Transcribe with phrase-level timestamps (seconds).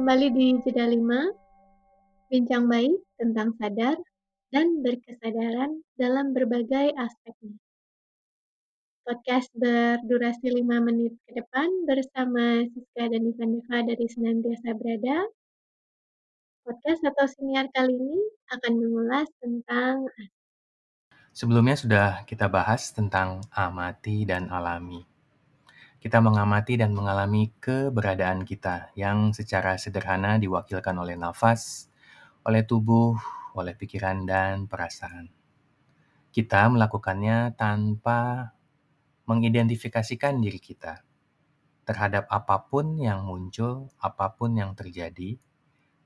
[0.00, 4.00] Kembali di Jeda 5, bincang baik tentang sadar
[4.48, 7.60] dan berkesadaran dalam berbagai aspeknya.
[9.04, 15.28] Podcast berdurasi 5 menit ke depan bersama Siska dan Ivan Deva dari Senantiasa Berada.
[16.64, 18.24] Podcast atau siniar kali ini
[18.56, 20.08] akan mengulas tentang
[21.36, 25.09] Sebelumnya sudah kita bahas tentang amati dan alami.
[26.00, 31.92] Kita mengamati dan mengalami keberadaan kita yang secara sederhana diwakilkan oleh nafas,
[32.40, 33.20] oleh tubuh,
[33.52, 35.28] oleh pikiran dan perasaan.
[36.32, 38.48] Kita melakukannya tanpa
[39.28, 41.04] mengidentifikasikan diri kita
[41.84, 45.36] terhadap apa pun yang muncul, apa pun yang terjadi,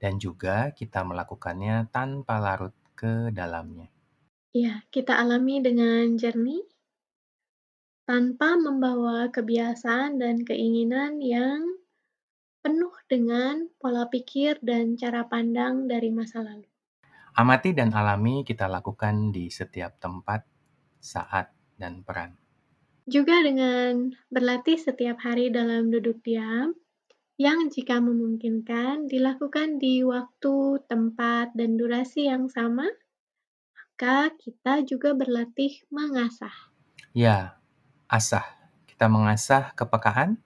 [0.00, 3.92] dan juga kita melakukannya tanpa larut ke dalamnya.
[4.56, 6.71] Ya, kita alami dengan jernih
[8.02, 11.62] tanpa membawa kebiasaan dan keinginan yang
[12.62, 16.66] penuh dengan pola pikir dan cara pandang dari masa lalu.
[17.32, 20.44] Amati dan alami kita lakukan di setiap tempat,
[21.00, 22.36] saat, dan peran.
[23.08, 26.76] Juga dengan berlatih setiap hari dalam duduk diam,
[27.40, 32.86] yang jika memungkinkan dilakukan di waktu, tempat, dan durasi yang sama,
[33.74, 36.54] maka kita juga berlatih mengasah.
[37.16, 37.61] Ya,
[38.12, 38.44] asah.
[38.84, 40.36] Kita mengasah kepekaan,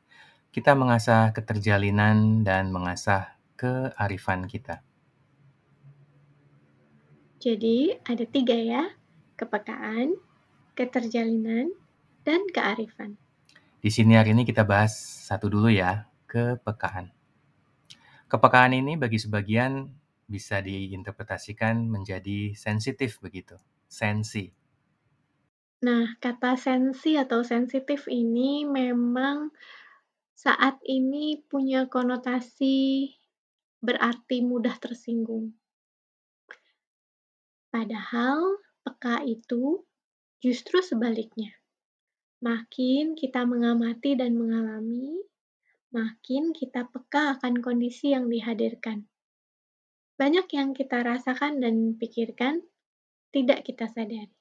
[0.54, 4.86] kita mengasah keterjalinan, dan mengasah kearifan kita.
[7.42, 8.94] Jadi ada tiga ya,
[9.34, 10.14] kepekaan,
[10.78, 11.74] keterjalinan,
[12.22, 13.18] dan kearifan.
[13.82, 14.94] Di sini hari ini kita bahas
[15.26, 17.10] satu dulu ya, kepekaan.
[18.26, 19.86] Kepekaan ini bagi sebagian
[20.26, 23.54] bisa diinterpretasikan menjadi sensitif begitu,
[23.86, 24.50] sensi.
[25.84, 29.52] Nah, kata sensi atau sensitif ini memang
[30.32, 33.12] saat ini punya konotasi
[33.84, 35.52] berarti mudah tersinggung.
[37.68, 39.84] Padahal peka itu
[40.40, 41.52] justru sebaliknya.
[42.40, 45.20] Makin kita mengamati dan mengalami,
[45.92, 49.04] makin kita peka akan kondisi yang dihadirkan.
[50.16, 52.64] Banyak yang kita rasakan dan pikirkan
[53.28, 54.32] tidak kita sadari.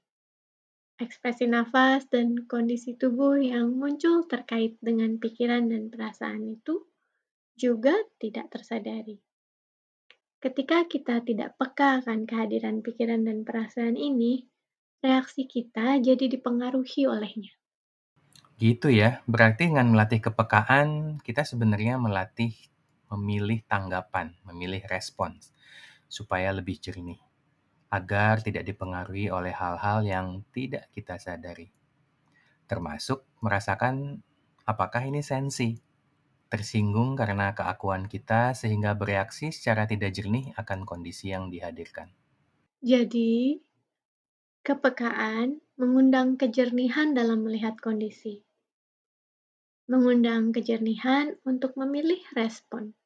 [0.96, 6.88] Ekspresi nafas dan kondisi tubuh yang muncul terkait dengan pikiran dan perasaan itu
[7.60, 9.20] juga tidak tersadari.
[10.40, 14.48] Ketika kita tidak peka akan kehadiran pikiran dan perasaan ini,
[15.04, 17.52] reaksi kita jadi dipengaruhi olehnya.
[18.56, 22.56] Gitu ya, berarti dengan melatih kepekaan, kita sebenarnya melatih
[23.12, 25.52] memilih tanggapan, memilih respons,
[26.08, 27.20] supaya lebih jernih,
[27.96, 31.72] agar tidak dipengaruhi oleh hal-hal yang tidak kita sadari.
[32.68, 34.20] Termasuk merasakan
[34.68, 35.80] apakah ini sensi,
[36.52, 42.12] tersinggung karena keakuan kita sehingga bereaksi secara tidak jernih akan kondisi yang dihadirkan.
[42.84, 43.64] Jadi,
[44.68, 48.44] kepekaan mengundang kejernihan dalam melihat kondisi.
[49.88, 52.98] Mengundang kejernihan untuk memilih respon.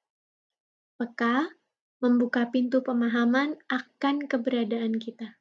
[0.95, 1.58] Peka
[1.99, 5.39] membuka pintu pemahaman akan keberadaan kita.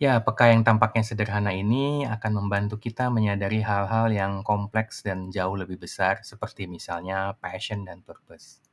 [0.00, 5.52] Ya, peka yang tampaknya sederhana ini akan membantu kita menyadari hal-hal yang kompleks dan jauh
[5.52, 8.64] lebih besar, seperti misalnya passion dan purpose.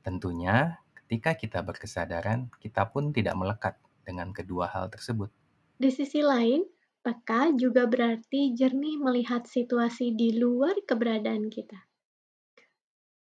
[0.00, 3.76] Tentunya, ketika kita berkesadaran, kita pun tidak melekat
[4.08, 5.28] dengan kedua hal tersebut.
[5.76, 6.64] Di sisi lain,
[7.04, 11.91] peka juga berarti jernih melihat situasi di luar keberadaan kita.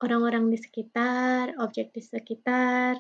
[0.04, 3.00] Orang-orang di sekitar, objek di sekitar,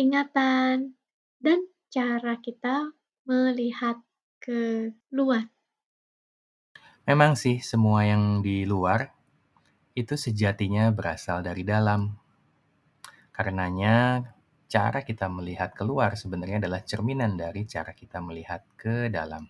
[0.00, 0.96] ingatan,
[1.36, 1.58] dan
[1.92, 2.96] cara kita
[3.28, 4.00] melihat
[4.40, 5.52] ke luar.
[7.04, 9.12] Memang sih, semua yang di luar
[9.92, 12.16] itu sejatinya berasal dari dalam.
[13.28, 14.24] Karenanya,
[14.64, 19.44] cara kita melihat keluar sebenarnya adalah cerminan dari cara kita melihat ke dalam.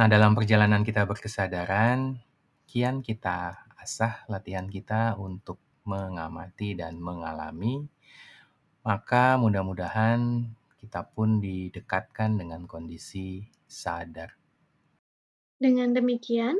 [0.00, 2.16] Nah, dalam perjalanan kita berkesadaran,
[2.64, 7.86] kian kita asah latihan kita untuk mengamati dan mengalami,
[8.84, 10.44] maka mudah-mudahan
[10.78, 14.36] kita pun didekatkan dengan kondisi sadar.
[15.58, 16.54] Dengan demikian,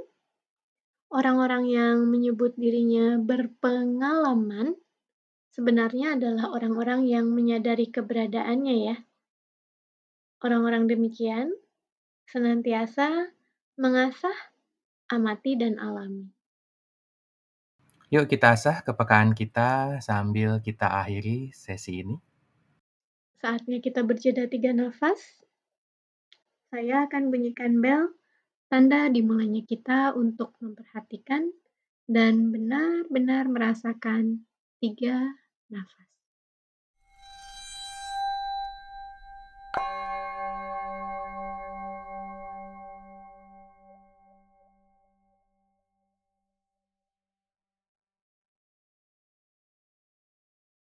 [1.12, 4.74] orang-orang yang menyebut dirinya berpengalaman
[5.54, 8.96] sebenarnya adalah orang-orang yang menyadari keberadaannya ya.
[10.42, 11.50] Orang-orang demikian
[12.30, 13.34] senantiasa
[13.78, 14.34] mengasah,
[15.10, 16.37] amati, dan alami.
[18.08, 22.16] Yuk kita asah kepekaan kita sambil kita akhiri sesi ini.
[23.36, 25.20] Saatnya kita berjeda tiga nafas.
[26.72, 28.16] Saya akan bunyikan bel,
[28.72, 31.52] tanda dimulainya kita untuk memperhatikan
[32.08, 34.48] dan benar-benar merasakan
[34.80, 35.36] 3,
[35.68, 36.07] nafas.